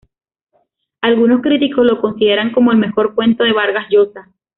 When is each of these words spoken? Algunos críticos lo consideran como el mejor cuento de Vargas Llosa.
Algunos 1.01 1.43
críticos 1.43 1.85
lo 1.85 2.01
consideran 2.01 2.51
como 2.53 2.71
el 2.71 2.79
mejor 2.79 3.13
cuento 3.13 3.43
de 3.43 3.53
Vargas 3.53 3.85
Llosa. 3.91 4.31